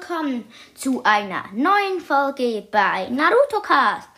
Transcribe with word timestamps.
Willkommen 0.00 0.44
zu 0.74 1.02
einer 1.02 1.44
neuen 1.52 2.00
Folge 2.00 2.66
bei 2.70 3.08
Naruto 3.08 3.60
Cast. 3.60 4.08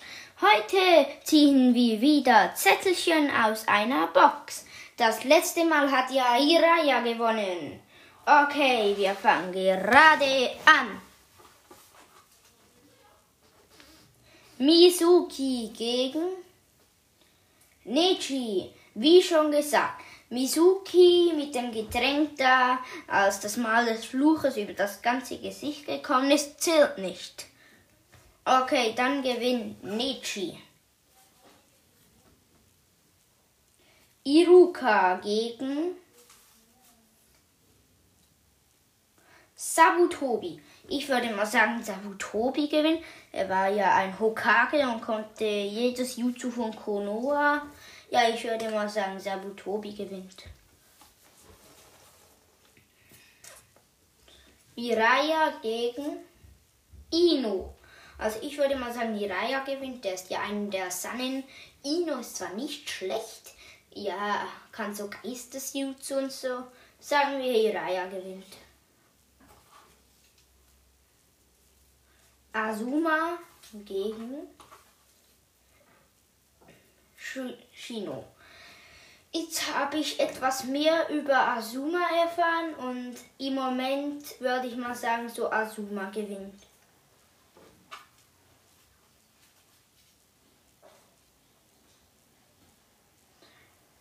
Heute 0.41 1.07
ziehen 1.25 1.75
wir 1.75 2.01
wieder 2.01 2.55
Zettelchen 2.55 3.31
aus 3.31 3.67
einer 3.67 4.09
Box. 4.09 4.67
Das 4.99 5.25
letzte 5.25 5.65
Mal 5.65 5.91
hat 5.91 6.11
ja 6.11 6.35
Hiraya 6.35 7.01
gewonnen. 7.01 7.81
Okay, 8.27 8.95
wir 8.97 9.15
fangen 9.15 9.53
gerade 9.53 10.51
an. 10.67 11.01
Mizuki 14.59 15.71
gegen 15.77 16.25
Nechi. 17.85 18.71
Wie 18.95 19.23
schon 19.23 19.51
gesagt, 19.51 20.03
Mizuki 20.31 21.33
mit 21.35 21.55
dem 21.57 21.73
Getränk 21.73 22.37
da, 22.37 22.79
als 23.09 23.41
das 23.41 23.57
Mal 23.57 23.85
des 23.85 24.05
Fluches 24.05 24.57
über 24.57 24.73
das 24.73 25.03
ganze 25.03 25.39
Gesicht 25.39 25.87
gekommen 25.87 26.31
ist, 26.31 26.61
zählt 26.61 26.99
nicht. 26.99 27.47
Okay, 28.45 28.95
dann 28.97 29.23
gewinnt 29.23 29.83
Nietzsche. 29.83 30.57
Iruka 34.23 35.17
gegen 35.17 35.97
Sabutobi. 39.57 40.61
Ich 40.89 41.09
würde 41.09 41.35
mal 41.35 41.47
sagen, 41.47 41.83
Sabutobi 41.83 42.69
gewinnt. 42.69 43.03
Er 43.33 43.49
war 43.49 43.69
ja 43.69 43.97
ein 43.97 44.19
Hokage 44.19 44.81
und 44.89 45.01
konnte 45.01 45.45
jedes 45.45 46.17
Jutsu 46.17 46.51
von 46.51 46.75
Konoha 46.75 47.63
ja, 48.11 48.29
ich 48.29 48.45
würde 48.45 48.71
mal 48.71 48.89
sagen, 48.89 49.19
Sabutobi 49.19 49.95
gewinnt. 49.95 50.45
Miraya 54.77 55.53
gegen 55.63 56.19
Ino. 57.13 57.75
Also 58.19 58.39
ich 58.43 58.57
würde 58.59 58.77
mal 58.77 58.93
sagen, 58.93 59.15
Miraya 59.15 59.61
gewinnt. 59.61 60.05
Der 60.05 60.15
ist 60.15 60.31
ja 60.31 60.41
einer 60.43 60.71
der 60.71 60.91
Sannen. 60.91 61.45
Ino 61.85 62.19
ist 62.19 62.37
zwar 62.37 62.53
nicht 62.55 62.91
schlecht, 62.91 63.55
ja, 63.93 64.47
kann 64.73 64.95
so 64.95 65.09
Geistesjutsu 65.09 66.17
und 66.17 66.33
so. 66.33 66.65
Sagen 66.99 67.39
wir, 67.39 67.53
Hiraya 67.53 68.07
gewinnt. 68.07 68.57
Azuma 72.53 73.39
gegen 73.73 74.49
Shino. 77.73 78.25
Jetzt 79.33 79.73
habe 79.75 79.99
ich 79.99 80.19
etwas 80.19 80.65
mehr 80.65 81.09
über 81.09 81.49
Azuma 81.51 82.01
erfahren 82.23 82.75
und 82.75 83.15
im 83.39 83.55
Moment 83.55 84.41
würde 84.41 84.67
ich 84.67 84.77
mal 84.77 84.95
sagen, 84.95 85.29
so 85.29 85.51
Azuma 85.51 86.11
gewinnt. 86.11 86.63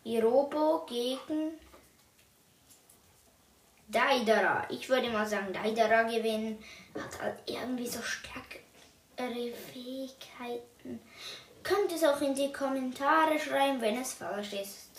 Irobo 0.03 0.85
gegen 0.87 1.51
Daidara. 3.87 4.65
Ich 4.69 4.89
würde 4.89 5.09
mal 5.11 5.27
sagen, 5.27 5.53
Daidara 5.53 6.03
gewinnen. 6.03 6.63
Hat 6.95 7.21
halt 7.21 7.37
irgendwie 7.45 7.87
so 7.87 8.01
stärkere 8.01 9.53
Fähigkeiten. 9.71 10.99
Könnt 11.63 11.91
es 11.91 12.03
auch 12.03 12.21
in 12.21 12.33
die 12.33 12.51
Kommentare 12.51 13.39
schreiben, 13.39 13.81
wenn 13.81 14.01
es 14.01 14.13
falsch 14.13 14.53
ist. 14.53 14.89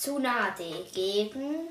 Tsunade 0.00 0.86
gegen 0.94 1.68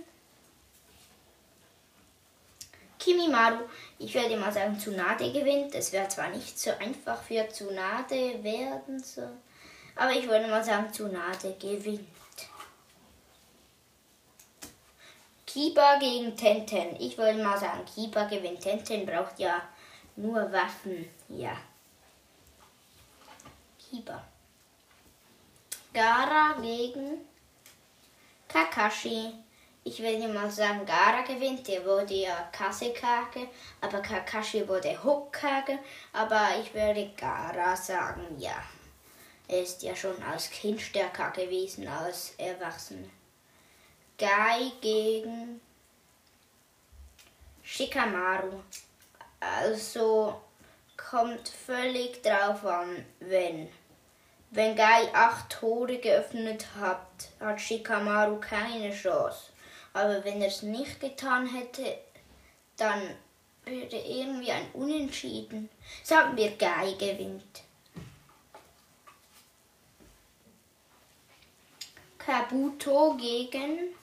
Kimimaru. 2.99 3.63
Ich 3.97 4.13
werde 4.13 4.37
mal 4.37 4.51
sagen, 4.51 4.77
Tsunade 4.77 5.31
gewinnt. 5.31 5.73
Es 5.73 5.91
wäre 5.91 6.07
zwar 6.09 6.29
nicht 6.29 6.59
so 6.59 6.69
einfach 6.79 7.23
für 7.23 7.47
Tsunade 7.49 8.43
werden, 8.43 9.01
so, 9.01 9.23
aber 9.95 10.11
ich 10.11 10.27
würde 10.27 10.47
mal 10.47 10.63
sagen, 10.63 10.93
Tsunade 10.93 11.55
gewinnt. 11.59 12.07
Kiba 15.47 15.97
gegen 15.97 16.37
Tenten. 16.37 16.95
Ich 16.99 17.17
würde 17.17 17.41
mal 17.41 17.57
sagen, 17.57 17.83
Kiba 17.85 18.25
gewinnt. 18.25 18.61
Tenten 18.61 19.07
braucht 19.07 19.39
ja 19.39 19.67
nur 20.19 20.51
Waffen, 20.51 21.09
ja. 21.29 21.57
Kiba. 23.79 24.21
Gara 25.93 26.53
gegen 26.61 27.25
Kakashi. 28.47 29.33
Ich 29.83 29.99
will 30.03 30.27
mal 30.27 30.51
sagen, 30.51 30.85
Gara 30.85 31.21
gewinnt. 31.21 31.67
Der 31.67 31.83
wurde 31.85 32.13
ja 32.13 32.49
Kasekage, 32.51 33.47
aber 33.81 34.01
Kakashi 34.01 34.67
wurde 34.67 35.01
Hokage. 35.03 35.79
Aber 36.13 36.49
ich 36.61 36.73
würde 36.73 37.11
Gara 37.17 37.75
sagen, 37.75 38.37
ja. 38.37 38.61
Er 39.47 39.63
ist 39.63 39.81
ja 39.81 39.95
schon 39.95 40.21
als 40.21 40.49
Kind 40.51 40.79
stärker 40.79 41.31
gewesen 41.31 41.87
als 41.87 42.35
Erwachsene. 42.37 43.09
Gai 44.17 44.71
gegen 44.81 45.59
Shikamaru. 47.63 48.61
Also 49.39 50.41
kommt 50.97 51.47
völlig 51.47 52.21
drauf 52.23 52.65
an, 52.65 53.05
wenn. 53.19 53.69
Wenn 54.51 54.75
Gai 54.75 55.13
acht 55.13 55.51
Tore 55.51 55.99
geöffnet 55.99 56.65
hat, 56.79 57.05
hat 57.39 57.61
Shikamaru 57.61 58.39
keine 58.39 58.91
Chance. 58.91 59.51
Aber 59.93 60.23
wenn 60.25 60.41
er 60.41 60.47
es 60.47 60.63
nicht 60.63 60.99
getan 60.99 61.45
hätte, 61.45 61.97
dann 62.77 63.01
würde 63.63 63.97
irgendwie 63.97 64.51
ein 64.51 64.71
Unentschieden. 64.73 65.69
Sagen 66.03 66.35
wir, 66.35 66.51
Gai 66.57 66.93
gewinnt. 66.93 67.63
Kabuto 72.17 73.15
gegen 73.17 73.95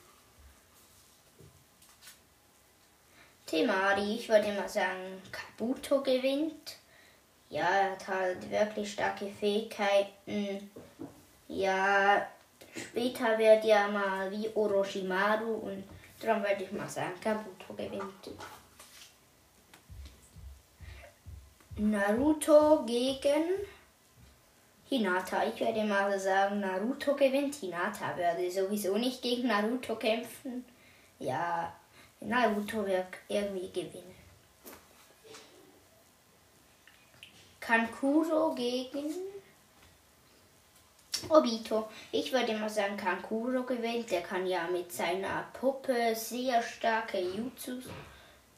Temari, 3.47 4.15
ich 4.15 4.27
würde 4.27 4.51
mal 4.51 4.67
sagen, 4.67 5.21
Kabuto 5.31 6.01
gewinnt. 6.01 6.75
Ja, 7.49 7.63
er 7.69 7.91
hat 7.91 8.07
halt 8.07 8.51
wirklich 8.51 8.91
starke 8.91 9.27
Fähigkeiten. 9.27 10.69
Ja, 11.47 12.27
später 12.75 13.37
wird 13.37 13.63
ja 13.63 13.87
mal 13.87 14.29
wie 14.29 14.49
Orochimaru 14.53 15.53
und 15.53 15.83
darum 16.21 16.43
würde 16.43 16.65
ich 16.65 16.71
mal 16.73 16.89
sagen, 16.89 17.13
Kabuto 17.23 17.73
gewinnt. 17.73 18.03
Naruto 21.77 22.83
gegen 22.85 23.45
Hinata. 24.89 25.45
Ich 25.45 25.59
würde 25.61 25.85
mal 25.85 26.19
sagen, 26.19 26.59
Naruto 26.59 27.15
gewinnt. 27.15 27.55
Hinata 27.55 28.17
würde 28.17 28.51
sowieso 28.51 28.97
nicht 28.97 29.21
gegen 29.21 29.47
Naruto 29.47 29.95
kämpfen. 29.95 30.65
Ja, 31.19 31.73
Naruto 32.19 32.85
wird 32.85 33.07
irgendwie 33.27 33.69
gewinnen. 33.69 34.15
Kankuro 37.59 38.55
gegen 38.55 39.13
Obito. 41.29 41.89
Ich 42.11 42.31
würde 42.31 42.57
mal 42.57 42.69
sagen, 42.69 42.95
Kankuro 42.95 43.63
gewinnt. 43.63 44.09
Der 44.09 44.21
kann 44.21 44.47
ja 44.47 44.67
mit 44.67 44.91
seiner 44.91 45.43
Puppe 45.53 46.15
sehr 46.15 46.61
starke 46.61 47.19
Jutsus. 47.19 47.85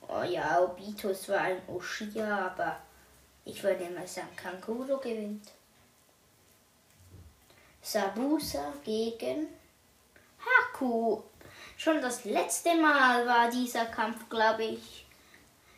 Oh 0.08 0.24
ja, 0.24 0.62
Obito 0.62 1.10
ist 1.10 1.24
zwar 1.24 1.42
ein 1.42 1.62
Oshia, 1.68 2.48
aber 2.48 2.78
ich 3.46 3.64
würde 3.64 3.90
mal 3.90 4.08
sagen, 4.08 4.36
Kankuro 4.36 4.98
gewinnt. 4.98 5.52
Sabusa 7.82 8.74
gegen 8.84 9.48
Haku. 10.46 11.22
Schon 11.80 12.02
das 12.02 12.26
letzte 12.26 12.76
Mal 12.76 13.26
war 13.26 13.50
dieser 13.50 13.86
Kampf, 13.86 14.28
glaube 14.28 14.66
ich. 14.66 15.06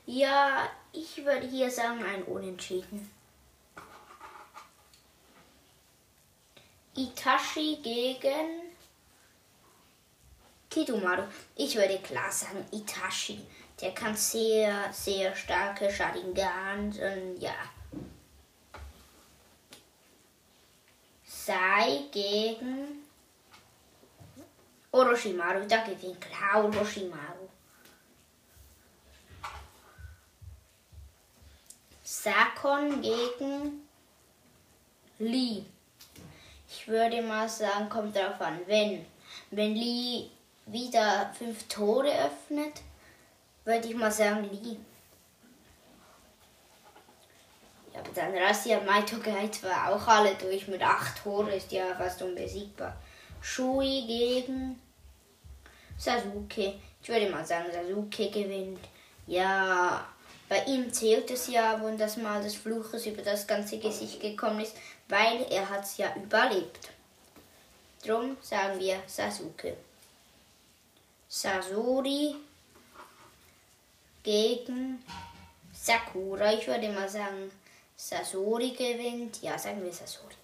Ja, 0.07 0.67
ich 0.91 1.23
würde 1.23 1.45
hier 1.45 1.69
sagen, 1.69 2.03
ein 2.03 2.23
Unentschieden. 2.23 3.07
Itachi 6.95 7.77
gegen 7.83 8.73
Kidomaru. 10.71 11.21
Ich 11.55 11.75
würde 11.75 11.99
klar 11.99 12.31
sagen, 12.31 12.65
Itachi. 12.71 13.45
Der 13.79 13.93
kann 13.93 14.15
sehr, 14.15 14.91
sehr 14.91 15.35
starke 15.35 15.91
Sharingans 15.91 16.97
und 16.97 17.37
ja. 17.39 17.53
Sei 21.23 22.05
gegen 22.11 22.90
Orochimaru, 24.91 25.65
da 25.67 25.83
gewinnt 25.83 26.19
klar 26.19 26.65
Orochimaru. 26.65 27.47
Sakon 32.03 33.01
gegen 33.01 33.87
Lee. 35.19 35.63
Ich 36.67 36.87
würde 36.87 37.21
mal 37.21 37.47
sagen, 37.47 37.89
kommt 37.89 38.15
darauf 38.15 38.39
an, 38.41 38.59
wenn. 38.65 39.05
Wenn 39.49 39.75
Lee 39.75 40.29
wieder 40.65 41.33
fünf 41.37 41.67
Tore 41.67 42.11
öffnet, 42.25 42.81
würde 43.63 43.87
ich 43.87 43.95
mal 43.95 44.11
sagen 44.11 44.49
Lee. 44.51 44.77
Ja, 47.93 47.99
aber 47.99 48.09
dann 48.13 48.37
Rassia 48.37 48.79
Maito 48.81 49.17
war 49.63 49.93
auch 49.93 50.07
alle 50.07 50.35
durch 50.35 50.67
mit 50.67 50.81
acht 50.81 51.23
Toren, 51.23 51.49
ist 51.49 51.71
ja 51.71 51.95
fast 51.95 52.21
unbesiegbar. 52.21 52.95
Shui 53.41 54.03
gegen 54.05 54.79
Sasuke. 55.97 56.75
Ich 57.01 57.09
würde 57.09 57.29
mal 57.29 57.45
sagen, 57.45 57.71
Sasuke 57.71 58.29
gewinnt. 58.29 58.79
Ja, 59.27 60.07
bei 60.47 60.63
ihm 60.65 60.91
zählt 60.93 61.31
es 61.31 61.47
ja, 61.47 61.81
wenn 61.83 61.97
das 61.97 62.17
Mal 62.17 62.43
des 62.43 62.55
Fluches 62.55 63.05
über 63.05 63.21
das 63.21 63.47
ganze 63.47 63.79
Gesicht 63.79 64.19
gekommen 64.19 64.61
ist, 64.61 64.75
weil 65.07 65.43
er 65.49 65.69
hat 65.69 65.83
es 65.83 65.97
ja 65.97 66.13
überlebt. 66.15 66.89
Drum 68.05 68.37
sagen 68.41 68.79
wir 68.79 69.01
Sasuke. 69.07 69.77
Sasori 71.29 72.35
gegen 74.23 75.03
Sakura. 75.73 76.53
Ich 76.53 76.67
würde 76.67 76.89
mal 76.89 77.07
sagen, 77.07 77.51
Sasori 77.95 78.71
gewinnt. 78.71 79.41
Ja, 79.41 79.57
sagen 79.57 79.83
wir 79.83 79.93
Sasori. 79.93 80.35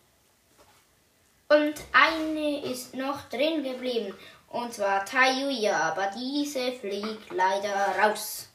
Und 1.50 1.76
eine 1.94 2.66
ist 2.66 2.94
noch 2.94 3.30
drin 3.30 3.64
geblieben. 3.64 4.14
Und 4.50 4.74
zwar 4.74 5.06
Tayuya, 5.06 5.80
aber 5.80 6.12
diese 6.18 6.74
fliegt 6.74 7.32
leider 7.32 7.74
raus. 8.00 8.50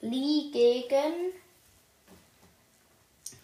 Lee 0.00 0.50
gegen 0.52 1.32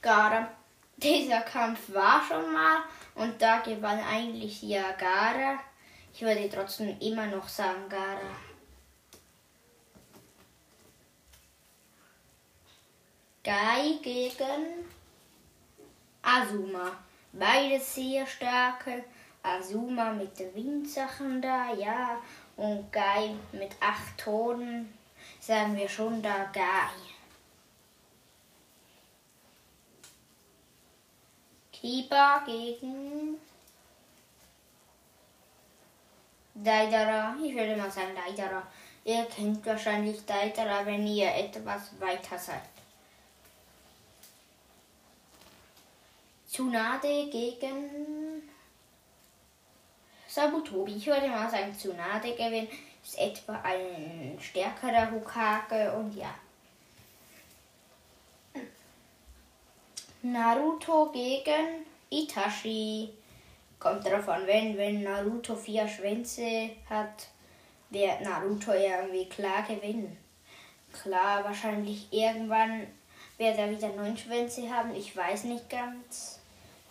Gara. 0.02 0.50
Dieser 0.97 1.41
Kampf 1.41 1.93
war 1.94 2.23
schon 2.26 2.52
mal 2.52 2.82
und 3.14 3.41
da 3.41 3.61
gewann 3.61 4.00
eigentlich 4.00 4.62
ja 4.62 4.93
Gara. 4.93 5.58
Ich 6.12 6.20
würde 6.20 6.50
trotzdem 6.50 6.99
immer 7.00 7.26
noch 7.26 7.49
sagen 7.49 7.88
Gara. 7.88 8.50
Gai 13.42 13.98
gegen 14.02 14.84
Azuma. 16.22 16.92
Beide 17.32 17.81
sehr 17.81 18.26
starke. 18.26 19.04
Azuma 19.42 20.12
mit 20.12 20.38
den 20.38 20.54
Windsachen 20.54 21.40
da, 21.40 21.72
ja. 21.72 22.20
Und 22.56 22.92
Gai 22.92 23.34
mit 23.52 23.70
acht 23.81 24.19
Tonen. 24.19 24.92
Sagen 25.40 25.75
wir 25.75 25.88
schon 25.88 26.20
da 26.20 26.50
Gai. 26.52 26.90
Kiba 31.72 32.42
gegen 32.44 33.38
Daidara. 36.54 37.34
Ich 37.42 37.54
würde 37.54 37.75
mal 37.75 37.90
sagen 37.90 38.14
Daidara. 38.14 38.62
Ihr 39.02 39.25
kennt 39.25 39.64
wahrscheinlich 39.64 40.26
Daidara, 40.26 40.84
wenn 40.84 41.06
ihr 41.06 41.34
etwas 41.34 41.98
weiter 41.98 42.38
seid. 42.38 42.80
Tsunade 46.61 47.31
gegen 47.31 48.43
Sabutobi. 50.29 50.97
Ich 50.97 51.07
würde 51.07 51.27
mal 51.29 51.51
sagen, 51.51 51.75
Tsunade 51.75 52.35
gewinnt. 52.35 52.69
Ist 53.03 53.19
etwa 53.19 53.59
ein 53.62 54.37
stärkerer 54.39 55.11
Hokage 55.11 55.91
und 55.95 56.15
ja. 56.15 56.35
Naruto 60.21 61.11
gegen 61.11 61.87
Itachi. 62.11 63.09
Kommt 63.79 64.05
darauf 64.05 64.29
an, 64.29 64.47
wenn, 64.47 64.77
wenn 64.77 65.03
Naruto 65.03 65.57
vier 65.57 65.89
Schwänze 65.89 66.73
hat, 66.91 67.29
wird 67.89 68.21
Naruto 68.21 68.73
irgendwie 68.73 69.31
klar 69.31 69.62
gewinnen. 69.62 70.15
Klar, 70.93 71.43
wahrscheinlich 71.43 72.12
irgendwann 72.12 72.87
wird 73.39 73.57
er 73.57 73.71
wieder 73.71 73.89
neun 73.89 74.19
Schwänze 74.19 74.69
haben. 74.69 74.95
Ich 74.95 75.17
weiß 75.17 75.45
nicht 75.45 75.71
ganz. 75.71 76.39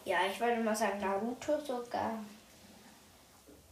Ja, 0.09 0.25
ich 0.25 0.39
würde 0.39 0.59
mal 0.63 0.75
sagen 0.75 0.99
Naruto 1.01 1.59
sogar. 1.59 2.13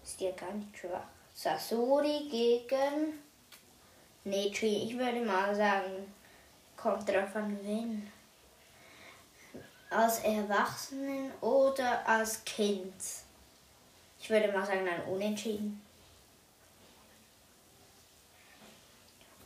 Ist 0.04 0.22
ja 0.22 0.30
gar 0.34 0.54
nicht 0.54 0.78
schwach. 0.78 1.08
Sasori 1.34 2.30
gegen 2.30 3.18
Nechi. 4.24 4.84
Ich 4.84 4.96
würde 4.96 5.22
mal 5.22 5.56
sagen, 5.56 6.14
kommt 6.76 7.10
drauf 7.10 7.36
an 7.36 7.58
wen. 7.64 8.12
Als 9.90 10.20
Erwachsenen 10.20 11.32
oder 11.42 12.08
als 12.08 12.46
Kind. 12.46 13.02
Ich 14.20 14.30
würde 14.30 14.52
mal 14.52 14.64
sagen, 14.64 14.88
ein 14.88 15.12
Unentschieden. 15.12 15.82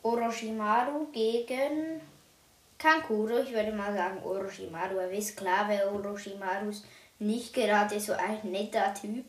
Orochimaru 0.03 1.05
gegen 1.13 2.01
Kankuro, 2.81 3.37
ich 3.37 3.51
würde 3.53 3.71
mal 3.71 3.93
sagen 3.93 4.23
Orochimaru. 4.23 4.97
Er 4.97 5.11
wer 5.11 5.93
Orochimaru 5.93 6.69
ist. 6.69 6.83
Nicht 7.19 7.53
gerade 7.53 7.99
so 7.99 8.13
ein 8.13 8.39
netter 8.43 8.91
Typ. 8.95 9.25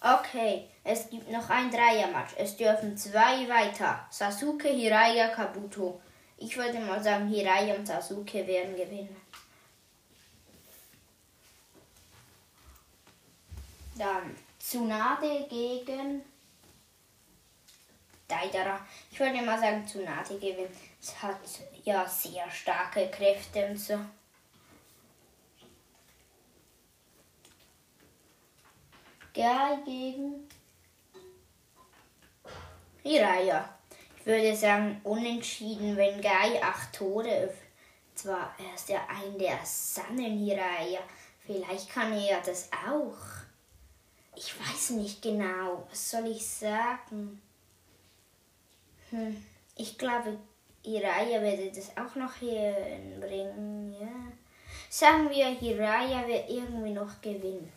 Okay, 0.00 0.68
es 0.84 1.10
gibt 1.10 1.28
noch 1.28 1.50
ein 1.50 1.70
Dreiermatch. 1.70 2.34
Es 2.36 2.56
dürfen 2.56 2.96
zwei 2.96 3.48
weiter. 3.48 4.06
Sasuke, 4.10 4.68
Hiraya, 4.68 5.28
Kabuto. 5.28 6.00
Ich 6.38 6.56
würde 6.56 6.78
mal 6.78 7.02
sagen, 7.02 7.28
Hiraya 7.28 7.74
und 7.74 7.86
Sasuke 7.86 8.46
werden 8.46 8.76
gewinnen. 8.76 9.16
Dann 13.98 14.36
Tsunade 14.58 15.46
gegen 15.50 16.22
Daidara. 18.30 18.78
Ich 19.10 19.18
würde 19.18 19.42
mal 19.42 19.58
sagen, 19.58 19.86
Tsunade 19.86 20.38
gewinnt. 20.38 20.70
Es 21.00 21.20
hat 21.22 21.40
ja 21.84 22.06
sehr 22.06 22.50
starke 22.50 23.08
Kräfte 23.10 23.66
und 23.66 23.76
so. 23.76 23.98
Gai 29.34 29.76
gegen 29.84 30.48
Hiraya. 33.02 33.68
Ich 34.18 34.26
würde 34.26 34.54
sagen, 34.54 35.00
unentschieden, 35.04 35.96
wenn 35.96 36.20
Gai 36.20 36.62
acht 36.62 36.92
Tore 36.92 37.28
öffnet. 37.28 37.70
Zwar 38.14 38.54
er 38.58 38.74
ist 38.74 38.88
ja 38.88 39.00
ein 39.08 39.38
der 39.38 39.58
Sannen 39.64 40.38
Hiraya. 40.38 41.00
Vielleicht 41.46 41.88
kann 41.88 42.12
er 42.12 42.40
das 42.42 42.68
auch. 42.86 43.16
Ich 44.36 44.54
weiß 44.60 44.90
nicht 44.90 45.22
genau. 45.22 45.86
Was 45.88 46.10
soll 46.10 46.26
ich 46.26 46.46
sagen? 46.46 47.40
Hm, 49.10 49.36
ich 49.76 49.98
glaube, 49.98 50.38
Hiraya 50.84 51.42
werde 51.42 51.70
das 51.70 51.90
auch 51.96 52.14
noch 52.14 52.34
hier 52.34 52.74
bringen. 53.20 53.94
Ja. 54.00 54.08
Sagen 54.88 55.28
wir, 55.30 55.46
Hiraya 55.46 56.26
wird 56.26 56.48
irgendwie 56.48 56.92
noch 56.92 57.20
gewinnen. 57.20 57.70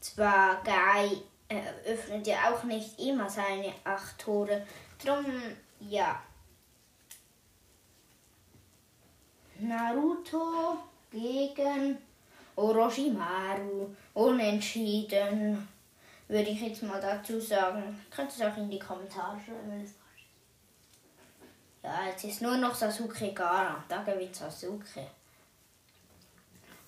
Zwar 0.00 0.62
Guy 0.62 1.22
äh, 1.48 1.90
öffnet 1.90 2.26
ja 2.26 2.52
auch 2.52 2.62
nicht 2.64 2.98
immer 2.98 3.28
seine 3.30 3.72
acht 3.84 4.18
Tore. 4.18 4.66
Drum, 5.02 5.24
ja. 5.80 6.22
Naruto 9.58 10.76
gegen 11.10 11.96
Orochimaru. 12.56 13.94
Unentschieden 14.12 15.66
würde 16.34 16.50
ich 16.50 16.60
jetzt 16.60 16.82
mal 16.82 17.00
dazu 17.00 17.40
sagen. 17.40 18.04
Könnt 18.10 18.36
ihr 18.36 18.44
es 18.44 18.52
auch 18.52 18.56
in 18.56 18.68
die 18.68 18.78
Kommentare 18.80 19.38
schreiben. 19.38 19.94
Ja, 21.80 22.08
jetzt 22.08 22.24
ist 22.24 22.42
nur 22.42 22.56
noch 22.56 22.74
Sasuke 22.74 23.32
Gara. 23.32 23.84
Da 23.88 24.02
gewinnt 24.02 24.34
Sasuke. 24.34 25.06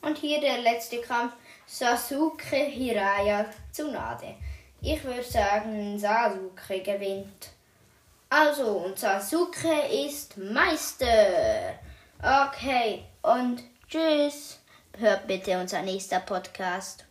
Und 0.02 0.18
hier 0.18 0.40
der 0.40 0.58
letzte 0.58 1.00
Kampf. 1.00 1.34
Sasuke 1.64 2.56
Hiraya 2.56 3.46
Tsunade. 3.72 4.34
Ich 4.80 5.04
würde 5.04 5.22
sagen, 5.22 5.96
Sasuke 5.96 6.80
gewinnt. 6.82 7.50
Also, 8.28 8.78
und 8.78 8.98
Sasuke 8.98 9.86
ist 10.06 10.36
Meister. 10.38 11.78
Okay, 12.20 13.04
und 13.22 13.62
tschüss. 13.88 14.58
Hört 14.98 15.28
bitte 15.28 15.60
unser 15.60 15.82
nächster 15.82 16.18
Podcast. 16.18 17.05